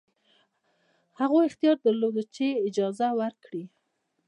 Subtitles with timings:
[1.19, 3.63] هغوی اختیار درلود چې اجازه ورکړي.